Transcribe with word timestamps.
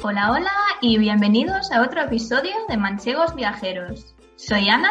Hola, 0.00 0.30
hola 0.30 0.52
y 0.80 0.96
bienvenidos 0.96 1.72
a 1.72 1.82
otro 1.82 2.02
episodio 2.02 2.52
de 2.68 2.76
Manchegos 2.76 3.34
Viajeros. 3.34 4.14
Soy 4.36 4.68
Ana 4.68 4.90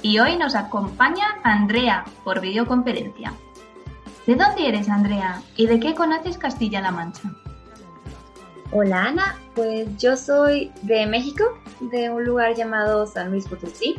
y 0.00 0.18
hoy 0.18 0.38
nos 0.38 0.54
acompaña 0.54 1.26
Andrea 1.42 2.06
por 2.24 2.40
videoconferencia. 2.40 3.34
¿De 4.26 4.34
dónde 4.34 4.66
eres, 4.66 4.88
Andrea? 4.88 5.42
¿Y 5.56 5.66
de 5.66 5.78
qué 5.78 5.94
conoces 5.94 6.38
Castilla-La 6.38 6.90
Mancha? 6.90 7.30
Hola, 8.72 9.04
Ana. 9.04 9.36
Pues 9.54 9.94
yo 9.98 10.16
soy 10.16 10.72
de 10.80 11.04
México, 11.04 11.44
de 11.80 12.08
un 12.08 12.24
lugar 12.24 12.54
llamado 12.54 13.06
San 13.06 13.30
Luis 13.30 13.46
Potosí. 13.46 13.96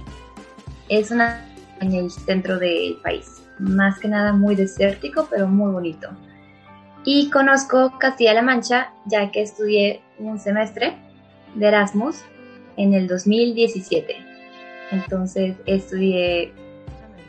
Es 0.89 1.11
una 1.11 1.45
en 1.81 1.93
el 1.93 2.09
centro 2.09 2.57
del 2.57 2.97
país. 3.03 3.43
Más 3.59 3.99
que 3.99 4.07
nada 4.07 4.33
muy 4.33 4.55
desértico, 4.55 5.27
pero 5.29 5.47
muy 5.47 5.71
bonito. 5.71 6.09
Y 7.09 7.29
conozco 7.29 7.97
Castilla-La 7.97 8.41
Mancha, 8.41 8.91
ya 9.05 9.31
que 9.31 9.41
estudié 9.41 10.01
un 10.19 10.41
semestre 10.41 10.97
de 11.55 11.67
Erasmus 11.69 12.17
en 12.75 12.93
el 12.93 13.07
2017. 13.07 14.13
Entonces 14.91 15.55
estudié 15.65 16.51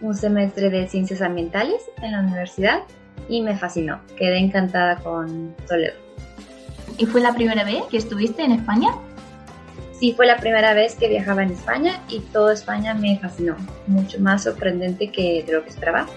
un 0.00 0.16
semestre 0.16 0.68
de 0.70 0.88
ciencias 0.88 1.22
ambientales 1.22 1.80
en 2.02 2.10
la 2.10 2.22
universidad 2.22 2.80
y 3.28 3.40
me 3.40 3.56
fascinó. 3.56 4.00
Quedé 4.16 4.38
encantada 4.38 4.96
con 4.96 5.54
Toledo. 5.68 5.94
¿Y 6.96 7.06
fue 7.06 7.20
la 7.20 7.36
primera 7.36 7.62
vez 7.62 7.84
que 7.88 7.98
estuviste 7.98 8.42
en 8.42 8.50
España? 8.50 8.88
Sí, 9.92 10.12
fue 10.12 10.26
la 10.26 10.38
primera 10.38 10.74
vez 10.74 10.96
que 10.96 11.06
viajaba 11.08 11.44
en 11.44 11.52
España 11.52 12.00
y 12.08 12.18
toda 12.18 12.52
España 12.52 12.94
me 12.94 13.16
fascinó. 13.20 13.54
Mucho 13.86 14.18
más 14.18 14.42
sorprendente 14.42 15.12
que 15.12 15.44
de 15.46 15.52
lo 15.52 15.62
que 15.62 15.70
esperaba. 15.70 16.08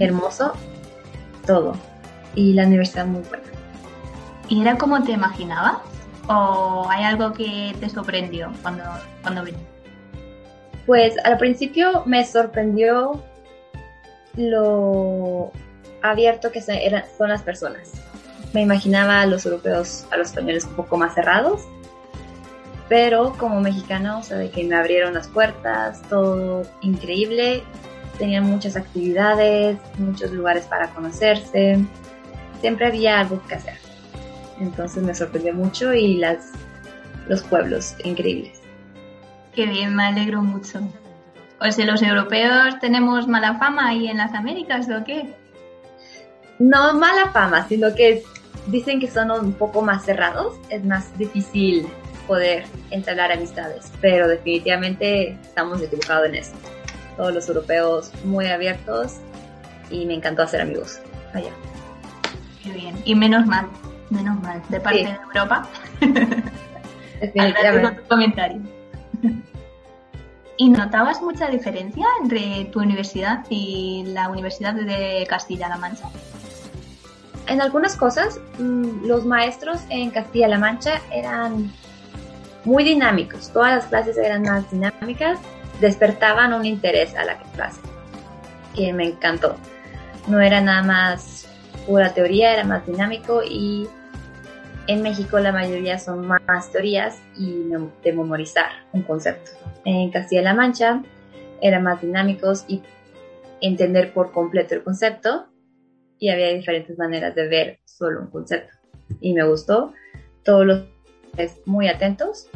Hermoso, 0.00 0.54
todo. 1.46 1.93
Y 2.34 2.52
la 2.52 2.66
universidad 2.66 3.06
muy 3.06 3.22
buena. 3.22 3.44
¿Y 4.48 4.60
era 4.60 4.76
como 4.76 5.02
te 5.02 5.12
imaginabas? 5.12 5.78
¿O 6.28 6.86
hay 6.90 7.04
algo 7.04 7.32
que 7.32 7.74
te 7.80 7.88
sorprendió 7.88 8.52
cuando, 8.62 8.84
cuando 9.22 9.44
viniste? 9.44 9.66
Pues 10.86 11.14
al 11.24 11.38
principio 11.38 12.02
me 12.06 12.24
sorprendió 12.24 13.22
lo 14.36 15.52
abierto 16.02 16.50
que 16.52 16.60
son 16.60 17.28
las 17.28 17.42
personas. 17.42 17.92
Me 18.52 18.62
imaginaba 18.62 19.22
a 19.22 19.26
los 19.26 19.46
europeos, 19.46 20.06
a 20.10 20.16
los 20.16 20.28
españoles 20.28 20.64
un 20.64 20.74
poco 20.74 20.96
más 20.96 21.14
cerrados, 21.14 21.62
pero 22.88 23.34
como 23.38 23.60
mexicana, 23.60 24.18
o 24.18 24.22
sea, 24.22 24.36
de 24.36 24.50
que 24.50 24.62
me 24.64 24.76
abrieron 24.76 25.14
las 25.14 25.28
puertas, 25.28 26.02
todo 26.08 26.62
increíble, 26.82 27.62
tenían 28.18 28.44
muchas 28.44 28.76
actividades, 28.76 29.78
muchos 29.98 30.30
lugares 30.30 30.66
para 30.66 30.90
conocerse, 30.90 31.84
siempre 32.64 32.86
había 32.86 33.20
algo 33.20 33.42
que 33.46 33.56
hacer. 33.56 33.76
Entonces 34.58 35.02
me 35.02 35.14
sorprendió 35.14 35.52
mucho 35.52 35.92
y 35.92 36.16
las, 36.16 36.52
los 37.28 37.42
pueblos 37.42 37.94
increíbles. 38.02 38.62
Qué 39.54 39.66
bien, 39.66 39.94
me 39.94 40.04
alegro 40.04 40.40
mucho. 40.40 40.80
O 41.60 41.70
sea, 41.70 41.84
los 41.84 42.00
europeos 42.00 42.78
tenemos 42.80 43.28
mala 43.28 43.58
fama 43.58 43.88
ahí 43.88 44.08
en 44.08 44.16
las 44.16 44.32
Américas, 44.32 44.88
¿o 44.88 45.04
qué? 45.04 45.34
No 46.58 46.94
mala 46.94 47.32
fama, 47.32 47.68
sino 47.68 47.94
que 47.94 48.22
dicen 48.68 48.98
que 48.98 49.10
son 49.10 49.30
un 49.30 49.52
poco 49.52 49.82
más 49.82 50.02
cerrados, 50.06 50.56
es 50.70 50.82
más 50.86 51.18
difícil 51.18 51.86
poder 52.26 52.64
entablar 52.90 53.30
amistades, 53.30 53.92
pero 54.00 54.26
definitivamente 54.26 55.36
estamos 55.42 55.82
equivocados 55.82 56.28
en 56.28 56.36
eso. 56.36 56.52
Todos 57.18 57.34
los 57.34 57.46
europeos 57.46 58.10
muy 58.24 58.46
abiertos 58.46 59.16
y 59.90 60.06
me 60.06 60.14
encantó 60.14 60.44
hacer 60.44 60.62
amigos 60.62 60.98
allá. 61.34 61.52
Qué 62.64 62.70
bien, 62.70 62.96
y 63.04 63.14
menos 63.14 63.46
mal, 63.46 63.66
menos 64.08 64.40
mal, 64.42 64.62
de 64.70 64.80
parte 64.80 65.04
de 65.04 65.18
Europa. 65.26 65.68
Definitivamente. 67.20 68.02
tu 68.02 68.08
comentario. 68.08 68.60
¿Y 70.56 70.70
notabas 70.70 71.20
mucha 71.20 71.48
diferencia 71.48 72.06
entre 72.22 72.66
tu 72.66 72.80
universidad 72.80 73.44
y 73.50 74.04
la 74.06 74.30
Universidad 74.30 74.72
de 74.74 75.26
Castilla-La 75.28 75.76
Mancha? 75.76 76.08
En 77.48 77.60
algunas 77.60 77.96
cosas, 77.96 78.40
mm, 78.58 79.06
los 79.06 79.26
maestros 79.26 79.80
en 79.90 80.10
Castilla-La 80.10 80.58
Mancha 80.58 81.02
eran 81.12 81.70
muy 82.64 82.84
dinámicos. 82.84 83.50
Todas 83.52 83.74
las 83.76 83.86
clases 83.86 84.16
eran 84.16 84.42
más 84.42 84.70
dinámicas, 84.70 85.38
despertaban 85.80 86.54
un 86.54 86.64
interés 86.64 87.14
a 87.14 87.24
la 87.24 87.36
clase, 87.54 87.80
que 88.74 88.92
me 88.92 89.08
encantó. 89.08 89.56
No 90.28 90.40
era 90.40 90.60
nada 90.60 90.82
más 90.82 91.43
pura 91.86 92.14
teoría, 92.14 92.52
era 92.52 92.64
más 92.64 92.86
dinámico 92.86 93.42
y 93.42 93.88
en 94.86 95.02
México 95.02 95.38
la 95.38 95.52
mayoría 95.52 95.98
son 95.98 96.26
más 96.26 96.70
teorías 96.70 97.18
y 97.36 97.70
de 98.02 98.12
memorizar 98.12 98.66
un 98.92 99.02
concepto. 99.02 99.50
En 99.84 100.10
Castilla-La 100.10 100.54
Mancha 100.54 101.02
eran 101.60 101.82
más 101.82 102.00
dinámicos 102.00 102.64
y 102.68 102.82
entender 103.60 104.12
por 104.12 104.32
completo 104.32 104.74
el 104.74 104.82
concepto 104.82 105.46
y 106.18 106.28
había 106.28 106.48
diferentes 106.48 106.98
maneras 106.98 107.34
de 107.34 107.48
ver 107.48 107.80
solo 107.84 108.20
un 108.20 108.26
concepto. 108.28 108.74
Y 109.20 109.32
me 109.32 109.44
gustó. 109.44 109.92
Todos 110.42 110.66
los 110.66 110.84
muy 111.64 111.88
atentos 111.88 112.48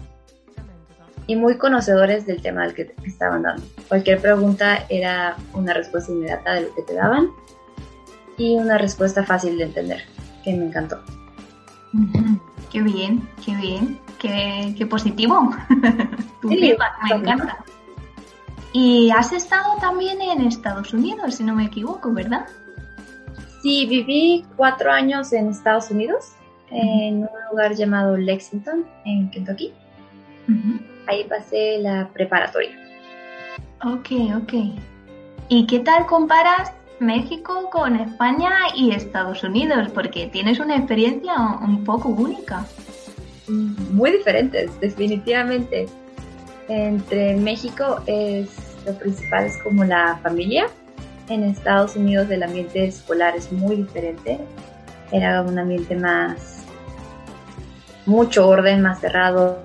y 1.27 1.37
muy 1.37 1.56
conocedores 1.56 2.27
del 2.27 2.43
tema 2.43 2.67
del 2.67 2.75
que 2.75 2.94
estaban 3.06 3.43
dando. 3.43 3.62
Cualquier 3.88 4.21
pregunta 4.21 4.84
era 4.88 5.37
una 5.55 5.72
respuesta 5.72 6.12
inmediata 6.12 6.55
de 6.55 6.61
lo 6.62 6.75
que 6.75 6.83
te 6.83 6.94
daban 6.94 7.31
y 8.38 8.54
una 8.54 8.78
respuesta 8.78 9.25
fácil 9.25 9.59
de 9.59 9.65
entender, 9.65 10.03
que 10.43 10.54
me 10.54 10.66
encantó. 10.66 11.00
Qué 12.71 12.82
bien, 12.82 13.28
qué 13.44 13.54
bien, 13.56 13.99
qué, 14.19 14.75
qué 14.76 14.87
positivo. 14.87 15.50
tu 16.43 16.49
Sí, 16.49 16.59
feedback, 16.59 16.93
me 17.04 17.16
encanta. 17.16 17.65
Y 18.72 19.10
has 19.10 19.32
estado 19.32 19.76
también 19.81 20.21
en 20.22 20.43
Estados 20.43 20.93
Unidos, 20.93 21.34
si 21.34 21.44
no 21.44 21.54
me 21.54 21.65
equivoco, 21.65 22.12
¿verdad? 22.12 22.47
Sí, 23.62 23.87
viví 23.87 24.44
cuatro 24.56 24.93
años 24.93 25.32
en 25.32 25.49
Estados 25.49 25.91
Unidos, 25.91 26.32
en 26.70 27.22
un 27.22 27.28
lugar 27.50 27.75
llamado 27.75 28.16
Lexington, 28.16 28.87
en 29.05 29.31
Kentucky. 29.31 29.72
Ahí 31.06 31.25
pasé 31.25 31.78
la 31.78 32.09
preparatoria. 32.09 32.78
Ok, 33.84 34.10
ok. 34.37 34.53
¿Y 35.49 35.66
qué 35.66 35.81
tal 35.81 36.06
comparas 36.06 36.72
México 37.01 37.71
con 37.71 37.97
España 37.97 38.51
y 38.75 38.93
Estados 38.93 39.43
Unidos? 39.45 39.89
Porque 39.95 40.27
tienes 40.27 40.59
una 40.59 40.77
experiencia 40.77 41.35
un 41.63 41.85
poco 41.85 42.09
única. 42.09 42.67
Muy 43.49 44.11
diferentes, 44.11 44.79
definitivamente. 44.81 45.87
Entre 46.69 47.37
México 47.37 48.03
es 48.07 48.69
lo 48.87 48.95
principal 48.95 49.45
es 49.45 49.59
como 49.63 49.85
la 49.85 50.19
familia. 50.23 50.69
En 51.29 51.45
Estados 51.45 51.97
Unidos 51.97 52.31
el 52.31 52.43
ambiente 52.43 52.87
escolar 52.87 53.37
es 53.37 53.53
muy 53.53 53.77
diferente. 53.77 54.39
Era 55.13 55.43
un 55.43 55.59
ambiente 55.59 55.94
más 55.94 56.65
mucho 58.06 58.49
orden, 58.49 58.81
más 58.81 59.01
cerrado, 59.01 59.62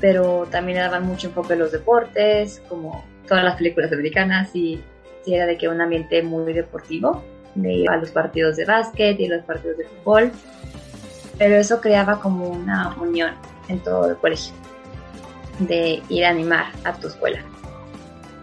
pero 0.00 0.46
también 0.50 0.78
daban 0.78 1.06
mucho 1.06 1.28
enfoque 1.28 1.52
a 1.52 1.56
los 1.56 1.72
deportes, 1.72 2.62
como 2.68 3.04
todas 3.28 3.44
las 3.44 3.56
películas 3.56 3.92
americanas, 3.92 4.54
y 4.54 4.82
sí 5.24 5.34
era 5.34 5.46
de 5.46 5.56
que 5.56 5.68
un 5.68 5.80
ambiente 5.80 6.22
muy 6.22 6.52
deportivo, 6.52 7.22
de 7.54 7.72
ir 7.72 7.90
a 7.90 7.96
los 7.96 8.10
partidos 8.10 8.56
de 8.56 8.64
básquet 8.64 9.18
y 9.18 9.28
los 9.28 9.44
partidos 9.44 9.78
de 9.78 9.84
fútbol, 9.84 10.32
pero 11.38 11.56
eso 11.56 11.80
creaba 11.80 12.20
como 12.20 12.48
una 12.48 12.96
unión 13.00 13.32
en 13.68 13.78
todo 13.80 14.10
el 14.10 14.16
colegio, 14.16 14.52
de 15.60 16.02
ir 16.08 16.24
a 16.24 16.30
animar 16.30 16.66
a 16.84 16.92
tu 16.94 17.08
escuela. 17.08 17.40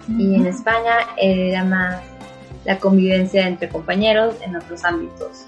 Y 0.07 0.35
en 0.35 0.47
España 0.47 1.07
era 1.17 1.63
más 1.63 2.01
la 2.65 2.77
convivencia 2.77 3.47
entre 3.47 3.69
compañeros 3.69 4.35
en 4.41 4.55
otros 4.55 4.83
ámbitos, 4.83 5.45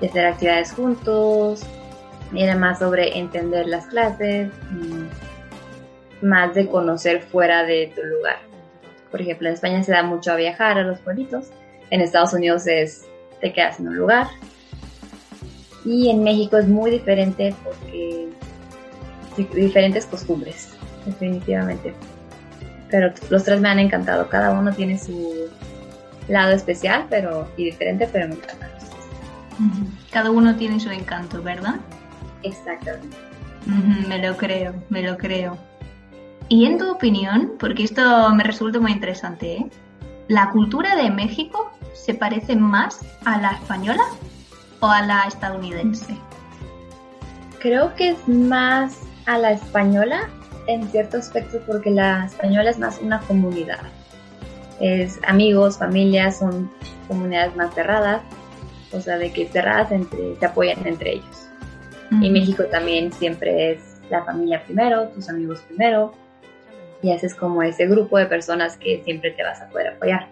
de 0.00 0.08
hacer 0.08 0.26
actividades 0.26 0.72
juntos, 0.72 1.62
era 2.34 2.56
más 2.56 2.78
sobre 2.78 3.18
entender 3.18 3.66
las 3.66 3.86
clases, 3.86 4.50
más 6.22 6.54
de 6.54 6.66
conocer 6.68 7.22
fuera 7.22 7.64
de 7.64 7.92
tu 7.94 8.02
lugar. 8.02 8.51
Por 9.12 9.22
ejemplo, 9.22 9.46
en 9.46 9.54
España 9.54 9.82
se 9.84 9.92
da 9.92 10.02
mucho 10.02 10.32
a 10.32 10.36
viajar 10.36 10.78
a 10.78 10.82
los 10.82 10.98
pueblitos, 10.98 11.50
en 11.90 12.00
Estados 12.00 12.32
Unidos 12.32 12.66
es 12.66 13.06
te 13.40 13.52
quedas 13.52 13.78
en 13.78 13.88
un 13.88 13.96
lugar. 13.96 14.26
Y 15.84 16.10
en 16.10 16.24
México 16.24 16.56
es 16.56 16.66
muy 16.66 16.90
diferente 16.90 17.54
porque 17.62 18.28
diferentes 19.54 20.06
costumbres, 20.06 20.70
definitivamente. 21.04 21.92
Pero 22.90 23.12
los 23.30 23.44
tres 23.44 23.60
me 23.60 23.68
han 23.68 23.78
encantado, 23.78 24.28
cada 24.28 24.52
uno 24.52 24.72
tiene 24.72 24.98
su 24.98 25.48
lado 26.28 26.52
especial 26.52 27.06
pero 27.10 27.48
y 27.56 27.64
diferente, 27.64 28.08
pero 28.10 28.28
me 28.28 28.34
encantan. 28.34 28.70
Cada 30.10 30.30
uno 30.30 30.56
tiene 30.56 30.80
su 30.80 30.90
encanto, 30.90 31.42
¿verdad? 31.42 31.76
Exactamente. 32.42 33.16
me 34.08 34.18
lo 34.18 34.36
creo, 34.36 34.74
me 34.88 35.02
lo 35.02 35.16
creo. 35.16 35.58
Y 36.48 36.66
en 36.66 36.78
tu 36.78 36.90
opinión, 36.90 37.52
porque 37.58 37.84
esto 37.84 38.30
me 38.34 38.44
resulta 38.44 38.78
muy 38.78 38.92
interesante, 38.92 39.52
¿eh? 39.54 39.70
¿la 40.28 40.50
cultura 40.50 40.96
de 40.96 41.10
México 41.10 41.70
se 41.94 42.14
parece 42.14 42.56
más 42.56 43.00
a 43.24 43.40
la 43.40 43.52
española 43.52 44.04
o 44.80 44.86
a 44.86 45.02
la 45.02 45.24
estadounidense? 45.26 46.16
Creo 47.58 47.94
que 47.94 48.10
es 48.10 48.28
más 48.28 49.00
a 49.26 49.38
la 49.38 49.52
española 49.52 50.28
en 50.66 50.88
cierto 50.88 51.18
aspecto 51.18 51.60
porque 51.66 51.90
la 51.90 52.26
española 52.26 52.70
es 52.70 52.78
más 52.78 52.98
una 53.00 53.20
comunidad. 53.20 53.80
Es 54.80 55.20
amigos, 55.26 55.78
familias, 55.78 56.38
son 56.38 56.70
comunidades 57.08 57.54
más 57.56 57.74
cerradas, 57.74 58.22
o 58.92 59.00
sea, 59.00 59.18
de 59.18 59.32
que 59.32 59.46
cerradas 59.46 59.92
entre, 59.92 60.36
se 60.38 60.46
apoyan 60.46 60.86
entre 60.86 61.14
ellos. 61.14 61.48
Y 62.20 62.28
México 62.28 62.64
también 62.64 63.10
siempre 63.10 63.72
es 63.72 63.78
la 64.10 64.22
familia 64.22 64.62
primero, 64.64 65.08
tus 65.08 65.30
amigos 65.30 65.60
primero, 65.60 66.12
y 67.02 67.12
haces 67.12 67.34
como 67.34 67.62
ese 67.62 67.86
grupo 67.86 68.18
de 68.18 68.26
personas 68.26 68.76
que 68.76 69.02
siempre 69.04 69.32
te 69.32 69.42
vas 69.42 69.60
a 69.60 69.68
poder 69.68 69.88
apoyar. 69.88 70.28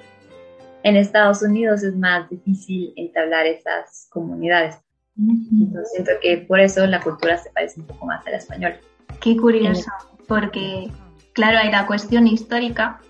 En 0.83 0.97
Estados 0.97 1.43
Unidos 1.43 1.83
es 1.83 1.95
más 1.97 2.31
difícil 2.31 2.93
entablar 2.97 3.47
esas 3.47 4.07
comunidades. 4.11 4.77
Entonces 5.19 5.91
siento 5.93 6.13
que 6.23 6.39
por 6.39 6.61
eso 6.61 6.87
la 6.87 7.01
cultura 7.01 7.37
se 7.37 7.51
parece 7.51 7.81
un 7.81 7.87
poco 7.87 8.07
más 8.07 8.27
a 8.27 8.31
la 8.31 8.37
española. 8.37 8.77
Qué 9.21 9.37
curioso, 9.37 9.91
porque 10.27 10.91
claro, 11.33 11.59
hay 11.59 11.71
la 11.71 11.87
cuestión 11.87 12.27
histórica 12.27 13.01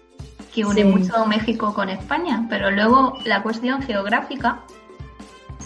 que 0.52 0.64
une 0.64 0.84
mucho 0.84 1.26
México 1.26 1.72
con 1.74 1.88
España, 1.88 2.46
pero 2.48 2.70
luego 2.72 3.16
la 3.24 3.42
cuestión 3.42 3.82
geográfica, 3.82 4.62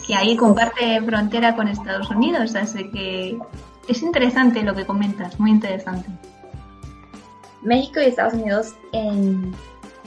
que 0.06 0.14
ahí 0.14 0.36
comparte 0.36 1.00
frontera 1.00 1.56
con 1.56 1.68
Estados 1.68 2.10
Unidos, 2.10 2.54
así 2.54 2.90
que 2.90 3.38
es 3.88 4.02
interesante 4.02 4.62
lo 4.62 4.74
que 4.74 4.84
comentas, 4.84 5.40
muy 5.40 5.50
interesante. 5.50 6.10
México 7.64 8.00
y 8.00 8.04
Estados 8.04 8.34
Unidos, 8.34 8.74
en, 8.92 9.52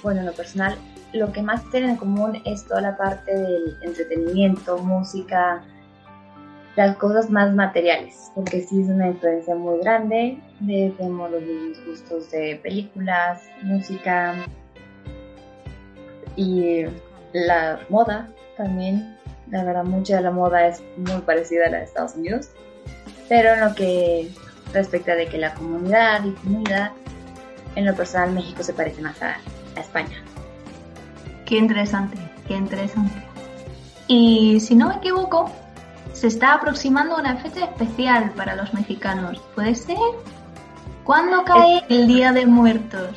bueno, 0.04 0.22
en 0.22 0.28
lo 0.28 0.34
personal, 0.34 0.78
lo 1.14 1.32
que 1.32 1.42
más 1.42 1.68
tienen 1.72 1.92
en 1.92 1.96
común 1.98 2.42
es 2.46 2.66
toda 2.66 2.82
la 2.82 2.98
parte 2.98 3.36
del 3.36 3.78
entretenimiento, 3.82 4.78
música, 4.78 5.64
las 6.76 6.96
cosas 6.98 7.30
más 7.30 7.54
materiales, 7.56 8.32
porque 8.36 8.62
sí 8.62 8.82
es 8.82 8.88
una 8.88 9.08
influencia 9.08 9.56
muy 9.56 9.80
grande 9.80 10.38
de 10.60 10.94
tenemos 10.98 11.32
los 11.32 11.42
mismos 11.42 11.86
gustos 11.86 12.32
de 12.32 12.60
películas, 12.62 13.42
música 13.64 14.36
y 16.36 16.86
la 17.34 17.80
moda 17.90 18.30
también. 18.56 19.18
La 19.50 19.64
verdad, 19.64 19.86
mucha 19.86 20.18
de 20.18 20.24
la 20.24 20.32
moda 20.32 20.68
es 20.68 20.84
muy 20.98 21.22
parecida 21.22 21.66
a 21.66 21.70
la 21.70 21.78
de 21.80 21.84
Estados 21.86 22.16
Unidos, 22.16 22.50
pero 23.28 23.54
en 23.54 23.62
lo 23.62 23.74
que 23.74 24.30
respecta 24.74 25.16
de 25.16 25.28
que 25.28 25.38
la 25.38 25.54
comunidad 25.54 26.26
y 26.26 26.32
comunidad, 26.34 26.92
en 27.78 27.86
lo 27.86 27.96
personal 27.96 28.32
México 28.32 28.64
se 28.64 28.74
parece 28.74 29.02
más 29.02 29.22
a, 29.22 29.38
a 29.76 29.80
España. 29.80 30.18
Qué 31.46 31.58
interesante, 31.58 32.18
qué 32.48 32.56
interesante. 32.56 33.22
Y 34.08 34.60
si 34.60 34.76
no 34.76 34.90
me 34.90 34.96
equivoco, 34.96 35.52
se 36.12 36.26
está 36.26 36.56
aproximando 36.56 37.16
una 37.16 37.38
fecha 37.38 37.66
especial 37.66 38.32
para 38.32 38.56
los 38.56 38.74
mexicanos. 38.74 39.40
¿Puede 39.54 39.76
ser? 39.76 39.98
¿Cuándo 41.04 41.44
cae 41.46 41.84
el 41.90 42.08
Día 42.08 42.32
de 42.32 42.48
Muertos? 42.48 43.16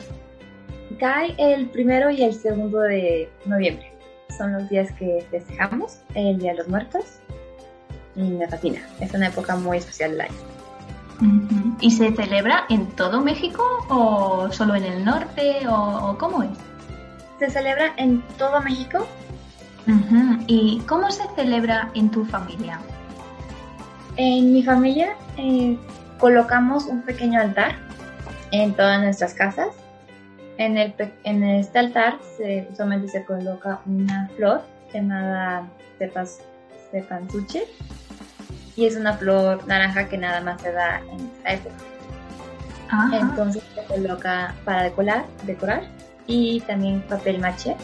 Cae 0.99 1.35
el 1.39 1.71
primero 1.71 2.11
y 2.11 2.23
el 2.23 2.35
segundo 2.35 2.81
de 2.81 3.31
noviembre. 3.47 3.91
Son 4.37 4.53
los 4.53 4.69
días 4.69 4.93
que 4.93 5.27
festejamos 5.31 6.01
el 6.15 6.39
Día 6.39 6.53
de 6.53 6.59
los 6.59 6.69
Muertos. 6.69 7.05
Y 8.15 8.25
me 8.25 8.47
fascina. 8.47 8.87
Es 9.01 9.15
una 9.15 9.29
época 9.29 9.57
muy 9.57 9.79
especial 9.79 10.11
del 10.11 10.21
año. 10.21 10.60
¿Y 11.81 11.91
se 11.91 12.15
celebra 12.15 12.65
en 12.69 12.87
todo 12.93 13.21
México 13.21 13.63
o 13.89 14.51
solo 14.53 14.75
en 14.75 14.85
el 14.85 15.05
norte 15.05 15.67
o 15.69 16.17
cómo 16.19 16.43
es? 16.43 16.51
Se 17.39 17.51
celebra 17.51 17.95
en 17.97 18.23
todo 18.39 18.61
México, 18.61 19.07
¿Y 20.47 20.81
cómo 20.87 21.11
se 21.11 21.27
celebra 21.35 21.91
en 21.95 22.11
tu 22.11 22.25
familia? 22.25 22.81
En 24.17 24.53
mi 24.53 24.63
familia 24.63 25.17
eh, 25.37 25.77
colocamos 26.19 26.87
un 26.87 27.03
pequeño 27.03 27.41
altar 27.41 27.77
en 28.51 28.75
todas 28.75 29.01
nuestras 29.01 29.35
casas. 29.35 29.69
En, 30.59 30.77
el, 30.77 30.95
en 31.25 31.43
este 31.43 31.79
altar 31.79 32.19
se, 32.37 32.69
usualmente 32.71 33.09
se 33.09 33.25
coloca 33.25 33.81
una 33.87 34.29
flor 34.37 34.63
llamada 34.93 35.67
cepanzuche 36.91 37.65
y 38.81 38.87
es 38.87 38.97
una 38.97 39.13
flor 39.13 39.67
naranja 39.67 40.09
que 40.09 40.17
nada 40.17 40.41
más 40.41 40.63
se 40.63 40.73
da 40.73 41.03
en 41.13 41.31
esta 41.37 41.53
época. 41.53 41.75
Entonces 43.13 43.63
se 43.75 43.85
coloca 43.85 44.55
para 44.65 44.85
decorar, 44.85 45.27
decorar 45.45 45.83
y 46.27 46.61
también 46.63 47.03
papel 47.03 47.41
maché 47.41 47.77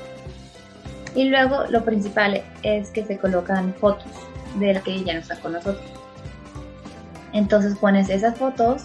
y 1.14 1.24
luego 1.24 1.64
lo 1.68 1.84
principal 1.84 2.42
es 2.62 2.88
que 2.88 3.04
se 3.04 3.18
colocan 3.18 3.74
fotos 3.74 4.10
de 4.58 4.72
la 4.72 4.80
que 4.80 5.04
ya 5.04 5.12
no 5.12 5.20
está 5.20 5.38
con 5.38 5.52
nosotros. 5.52 5.84
Entonces 7.34 7.76
pones 7.76 8.08
esas 8.08 8.38
fotos, 8.38 8.84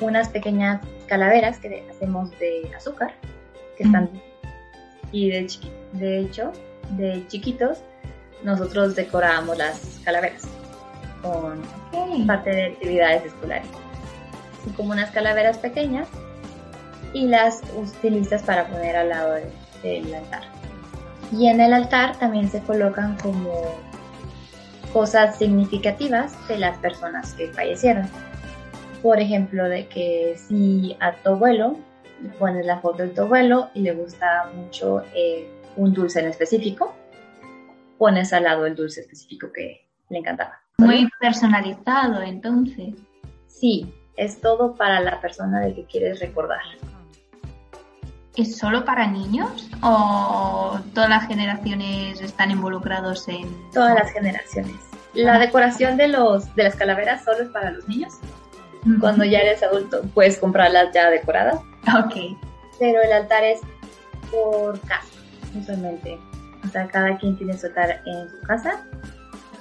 unas 0.00 0.28
pequeñas 0.28 0.82
calaveras 1.08 1.58
que 1.58 1.84
hacemos 1.90 2.30
de 2.38 2.70
azúcar, 2.76 3.12
que 3.76 3.82
están... 3.82 4.08
Y 5.10 5.30
de, 5.30 5.48
de 5.94 6.20
hecho, 6.20 6.52
de 6.90 7.24
chiquitos, 7.26 7.78
nosotros 8.44 8.94
decoramos 8.94 9.58
las 9.58 10.00
calaveras 10.04 10.46
con 11.24 12.26
parte 12.26 12.50
de 12.50 12.64
actividades 12.66 13.24
escolares. 13.24 13.66
Son 14.62 14.72
como 14.74 14.92
unas 14.92 15.10
calaveras 15.10 15.58
pequeñas 15.58 16.06
y 17.12 17.26
las 17.26 17.62
utilizas 17.76 18.42
para 18.42 18.66
poner 18.68 18.96
al 18.96 19.08
lado 19.08 19.36
del 19.82 20.14
altar. 20.14 20.42
Y 21.32 21.48
en 21.48 21.60
el 21.60 21.72
altar 21.72 22.16
también 22.18 22.48
se 22.48 22.60
colocan 22.60 23.16
como 23.16 23.74
cosas 24.92 25.38
significativas 25.38 26.36
de 26.48 26.58
las 26.58 26.78
personas 26.78 27.32
que 27.34 27.48
fallecieron. 27.48 28.06
Por 29.02 29.20
ejemplo, 29.20 29.64
de 29.64 29.86
que 29.88 30.36
si 30.36 30.96
a 31.00 31.14
tu 31.16 31.30
abuelo 31.30 31.78
pones 32.38 32.64
la 32.64 32.80
foto 32.80 33.02
de 33.02 33.08
tu 33.08 33.22
abuelo 33.22 33.70
y 33.74 33.80
le 33.80 33.92
gusta 33.92 34.50
mucho 34.54 35.02
eh, 35.14 35.48
un 35.76 35.92
dulce 35.92 36.20
en 36.20 36.26
específico, 36.26 36.94
pones 37.98 38.32
al 38.32 38.44
lado 38.44 38.66
el 38.66 38.74
dulce 38.74 39.00
específico 39.00 39.52
que 39.52 39.86
le 40.10 40.18
encantaba. 40.18 40.63
Muy 40.78 41.08
personalizado 41.20 42.22
entonces. 42.22 42.94
Sí, 43.46 43.92
es 44.16 44.40
todo 44.40 44.74
para 44.74 45.00
la 45.00 45.20
persona 45.20 45.60
de 45.60 45.74
que 45.74 45.84
quieres 45.84 46.20
recordar. 46.20 46.60
¿Es 48.36 48.56
solo 48.56 48.84
para 48.84 49.06
niños 49.06 49.70
o 49.80 50.78
todas 50.92 51.08
las 51.08 51.28
generaciones 51.28 52.20
están 52.20 52.50
involucrados 52.50 53.28
en...? 53.28 53.48
Todas 53.72 53.94
las 53.94 54.10
generaciones. 54.10 54.74
La 55.14 55.38
decoración 55.38 55.96
de, 55.96 56.08
los, 56.08 56.52
de 56.56 56.64
las 56.64 56.74
calaveras 56.74 57.24
solo 57.24 57.44
es 57.44 57.48
para 57.50 57.70
los 57.70 57.88
niños. 57.88 58.14
Cuando 59.00 59.24
ya 59.24 59.38
eres 59.38 59.62
adulto 59.62 60.02
puedes 60.12 60.38
comprarlas 60.38 60.92
ya 60.92 61.08
decoradas. 61.10 61.60
Ok. 62.04 62.36
Pero 62.78 63.00
el 63.02 63.12
altar 63.12 63.44
es 63.44 63.60
por 64.30 64.80
casa, 64.80 65.06
usualmente. 65.56 66.18
O 66.64 66.68
sea, 66.68 66.88
cada 66.88 67.16
quien 67.18 67.36
tiene 67.36 67.56
su 67.56 67.66
altar 67.66 68.02
en 68.04 68.28
su 68.28 68.40
casa. 68.46 68.84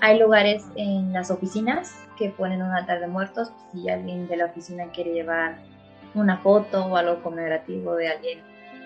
Hay 0.03 0.19
lugares 0.19 0.65
en 0.75 1.13
las 1.13 1.31
oficinas 1.31 1.95
que 2.17 2.27
ponen 2.29 2.61
un 2.61 2.71
altar 2.71 2.99
de 2.99 3.07
muertos. 3.07 3.53
Si 3.71 3.87
alguien 3.87 4.27
de 4.27 4.35
la 4.35 4.47
oficina 4.47 4.87
quiere 4.93 5.13
llevar 5.13 5.59
una 6.13 6.39
foto 6.39 6.87
o 6.87 6.97
algo 6.97 7.23
conmemorativo 7.23 7.95
de 7.95 8.09
alguien 8.09 8.39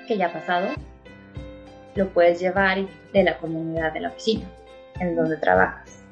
que 0.08 0.16
ya 0.16 0.28
ha 0.28 0.32
pasado, 0.32 0.68
lo 1.96 2.08
puedes 2.10 2.40
llevar 2.40 2.86
de 3.14 3.24
la 3.24 3.36
comunidad 3.40 3.94
de 3.94 4.02
la 4.02 4.10
oficina 4.10 4.46
en 5.00 5.16
donde 5.16 5.38
trabajas. 5.38 6.04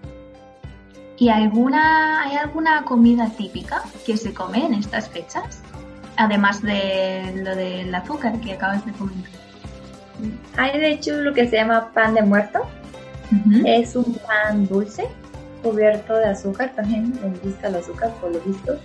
¿Y 1.19 1.29
alguna, 1.29 2.23
hay 2.23 2.37
alguna 2.37 2.83
comida 2.83 3.29
típica 3.37 3.83
que 4.07 4.17
se 4.17 4.33
come 4.33 4.65
en 4.65 4.73
estas 4.73 5.07
fechas? 5.07 5.61
Además 6.17 6.63
de 6.63 7.43
lo 7.43 7.55
del 7.55 7.93
azúcar 7.93 8.39
que 8.39 8.53
acabas 8.53 8.83
de 8.83 8.91
comentar. 8.93 9.39
Hay 10.57 10.79
de 10.79 10.89
hecho 10.89 11.13
lo 11.17 11.31
que 11.31 11.47
se 11.47 11.57
llama 11.57 11.91
pan 11.93 12.15
de 12.15 12.23
muerto. 12.23 12.67
Es 13.65 13.95
un 13.95 14.13
pan 14.13 14.67
dulce 14.67 15.07
cubierto 15.63 16.15
de 16.15 16.25
azúcar 16.25 16.73
también. 16.75 17.13
Me 17.21 17.37
gusta 17.39 17.67
el 17.67 17.75
azúcar 17.75 18.11
por 18.21 18.31
lo 18.31 18.39
visto. 18.41 18.77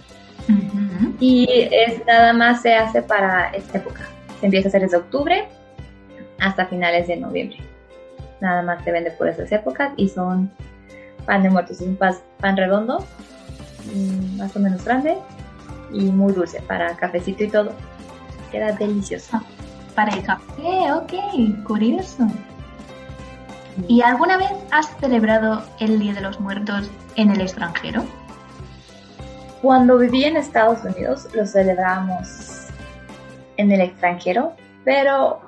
Y 1.20 1.47
es 1.70 2.04
nada 2.06 2.32
más 2.32 2.62
se 2.62 2.75
hace 2.75 3.02
para 3.02 3.50
esta 3.50 3.78
época. 3.78 4.02
Se 4.40 4.47
empieza 4.47 4.68
a 4.68 4.70
hacer 4.70 4.82
desde 4.82 4.97
octubre 4.97 5.49
hasta 6.40 6.66
finales 6.66 7.06
de 7.06 7.16
noviembre. 7.16 7.59
nada 8.40 8.62
más 8.62 8.82
se 8.82 8.90
vende 8.90 9.11
por 9.11 9.28
esas 9.28 9.52
épocas 9.52 9.92
y 9.99 10.09
son 10.09 10.50
pan 11.26 11.42
de 11.42 11.50
muertos, 11.50 11.80
es 11.80 11.87
un 11.87 11.97
pan, 11.97 12.56
redondo, 12.56 13.04
mm, 13.94 14.38
más 14.38 14.56
o 14.56 14.61
menos 14.61 14.82
grande 14.82 15.18
y 15.92 16.04
muy 16.04 16.32
dulce 16.32 16.62
para 16.62 16.97
cafecito 16.97 17.44
y 17.44 17.49
todo. 17.49 17.73
Queda 18.50 18.73
delicioso. 18.73 19.28
Ah, 19.35 19.42
para 19.94 20.14
el 20.14 20.23
café, 20.23 20.92
ok, 20.92 21.64
curioso. 21.64 22.26
¿Y 23.89 24.03
alguna 24.03 24.37
vez 24.37 24.50
has 24.71 24.89
celebrado 25.00 25.62
el 25.79 25.99
Día 25.99 26.15
de 26.15 26.21
los 26.21 26.41
Muertos 26.41 26.91
en 27.17 27.31
el 27.31 27.41
extranjero? 27.41 28.05
Cuando 29.62 29.99
viví 29.99 30.25
en 30.25 30.37
Estados 30.37 30.85
Unidos 30.85 31.29
lo 31.35 31.47
celebramos 31.47 32.67
en 33.57 33.73
el 33.73 33.81
extranjero, 33.83 34.55
pero 34.85 35.41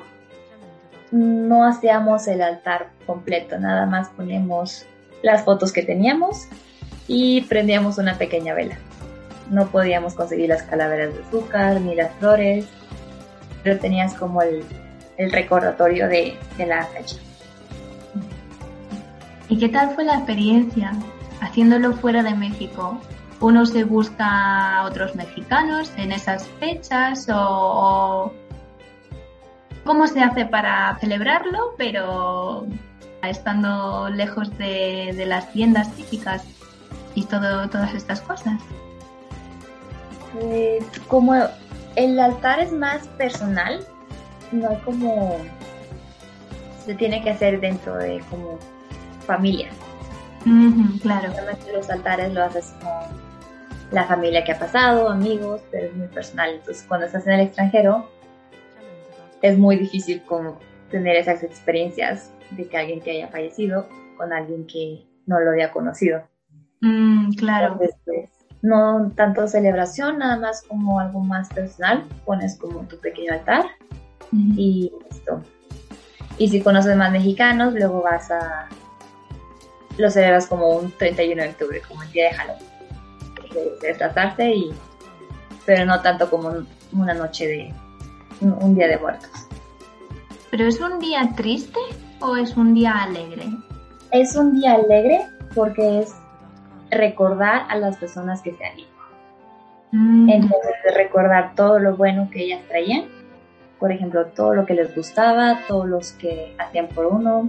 no 1.11 1.67
hacíamos 1.67 2.26
el 2.26 2.43
altar 2.43 2.91
completo, 3.07 3.59
nada 3.59 3.87
más 3.87 4.09
ponemos 4.11 4.87
las 5.23 5.45
fotos 5.45 5.73
que 5.73 5.83
teníamos 5.83 6.47
y 7.07 7.43
prendíamos 7.43 7.99
una 7.99 8.19
pequeña 8.19 8.55
vela. 8.55 8.76
No 9.50 9.69
podíamos 9.69 10.14
conseguir 10.14 10.49
las 10.49 10.62
calaveras 10.62 11.14
de 11.14 11.23
azúcar 11.23 11.81
ni 11.81 11.95
las 11.95 12.12
flores, 12.14 12.67
pero 13.62 13.79
tenías 13.79 14.14
como 14.14 14.43
el, 14.43 14.64
recordatorio 15.31 16.09
de, 16.09 16.37
de 16.57 16.67
la 16.67 16.85
fecha. 16.87 17.17
¿Y 19.52 19.59
qué 19.59 19.68
tal 19.68 19.94
fue 19.94 20.04
la 20.04 20.14
experiencia 20.14 20.92
haciéndolo 21.42 21.92
fuera 21.92 22.23
de 22.23 22.35
México? 22.35 22.99
¿Uno 23.38 23.66
se 23.66 23.85
busca 23.85 24.78
a 24.78 24.85
otros 24.87 25.14
mexicanos 25.14 25.92
en 25.99 26.11
esas 26.11 26.49
fechas 26.59 27.28
o, 27.30 28.32
cómo 29.85 30.06
se 30.06 30.23
hace 30.23 30.47
para 30.47 30.97
celebrarlo, 31.00 31.75
pero 31.76 32.66
estando 33.23 34.09
lejos 34.09 34.56
de, 34.56 35.23
las 35.26 35.52
tiendas 35.52 35.92
típicas 35.97 36.44
y 37.14 37.25
todo, 37.25 37.68
todas 37.68 37.92
estas 37.92 38.23
cosas? 38.23 38.59
Pues 40.32 40.82
como 41.09 41.35
el 41.97 42.18
altar 42.18 42.59
es 42.59 42.73
más 42.73 43.06
personal, 43.18 43.85
no 44.50 44.71
hay 44.71 44.76
como 44.78 45.37
se 46.87 46.94
tiene 46.94 47.23
que 47.23 47.28
hacer 47.28 47.61
dentro 47.61 47.99
de 47.99 48.21
como 48.30 48.59
familia. 49.23 49.69
claro. 51.00 51.33
los 51.73 51.91
altares 51.91 52.33
lo 52.33 52.43
haces 52.43 52.75
con 52.81 53.23
la 53.93 54.05
familia 54.05 54.43
que 54.43 54.52
ha 54.52 54.59
pasado, 54.59 55.09
amigos, 55.09 55.61
pero 55.71 55.87
es 55.87 55.95
muy 55.95 56.09
personal. 56.09 56.50
Entonces, 56.55 56.85
cuando 56.88 57.07
estás 57.07 57.26
en 57.26 57.35
el 57.35 57.41
extranjero, 57.41 58.09
es 59.43 59.59
muy 59.59 59.76
difícil 59.76 60.23
como 60.23 60.59
tener 60.91 61.17
esas 61.17 61.43
experiencias 61.43 62.33
de 62.50 62.69
que 62.69 62.76
alguien 62.76 63.00
que 63.00 63.12
haya 63.12 63.29
fallecido 63.29 63.88
con 64.17 64.33
alguien 64.33 64.67
que 64.67 65.07
no 65.26 65.41
lo 65.41 65.50
haya 65.50 65.71
conocido. 65.71 66.23
Mm, 66.81 67.33
claro. 67.35 67.73
Entonces, 67.73 67.97
pues, 68.05 68.31
no 68.62 69.12
tanto 69.17 69.47
celebración, 69.49 70.19
nada 70.19 70.38
más 70.38 70.62
como 70.62 71.00
algo 71.00 71.21
más 71.21 71.49
personal. 71.49 72.05
Pones 72.25 72.57
como 72.57 72.81
tu 72.83 72.99
pequeño 72.99 73.33
altar 73.33 73.64
y 74.33 74.93
listo. 75.11 75.43
Y 76.38 76.49
si 76.49 76.62
conoces 76.62 76.97
más 76.97 77.12
mexicanos, 77.12 77.75
luego 77.75 78.02
vas 78.02 78.31
a 78.31 78.69
lo 79.99 80.11
celebras 80.11 80.46
como 80.46 80.68
un 80.70 80.90
31 80.92 81.42
de 81.42 81.49
octubre, 81.49 81.82
como 81.87 82.02
el 82.02 82.12
día 82.12 82.28
de 82.28 82.34
Halloween. 82.34 82.72
De, 83.82 83.94
tratarte 83.94 84.49
y 84.50 84.72
pero 85.66 85.84
no 85.84 86.00
tanto 86.00 86.28
como 86.30 86.50
una 86.92 87.14
noche 87.14 87.46
de 87.46 87.75
un, 88.40 88.75
día 88.75 88.88
de 88.88 88.99
muertos. 88.99 89.30
¿Pero 90.50 90.66
es 90.66 90.80
un 90.80 90.99
día 90.99 91.30
triste 91.37 91.78
o 92.20 92.37
es 92.37 92.56
un 92.56 92.75
día 92.75 93.02
alegre? 93.02 93.44
Es 94.11 94.34
un 94.34 94.58
día 94.58 94.75
alegre 94.75 95.26
porque 95.54 96.00
es 96.00 96.14
recordar 96.90 97.66
a 97.68 97.76
las 97.76 97.96
personas 97.99 98.42
que 98.42 98.54
se 98.54 98.64
han 98.64 98.78
ido. 98.78 98.88
Mm. 99.92 100.28
Entonces, 100.30 100.94
recordar 100.96 101.54
todo 101.54 101.78
lo 101.78 101.96
bueno 101.96 102.28
que 102.30 102.44
ellas 102.44 102.62
traían, 102.68 103.04
por 103.78 103.92
ejemplo, 103.92 104.26
todo 104.26 104.54
lo 104.54 104.64
que 104.64 104.75
les 104.75 104.94
gustaba, 104.94 105.61
todos 105.68 105.87
los 105.87 106.12
que 106.12 106.54
hacían 106.58 106.88
por 106.88 107.06
uno, 107.06 107.49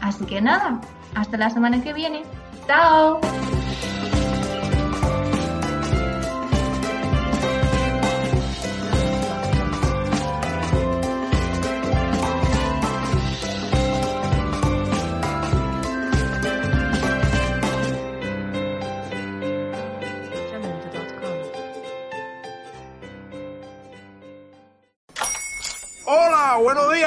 Así 0.00 0.24
que 0.26 0.40
nada, 0.40 0.80
hasta 1.14 1.36
la 1.36 1.50
semana 1.50 1.82
que 1.82 1.92
viene. 1.92 2.22
¡Chao! 2.66 3.20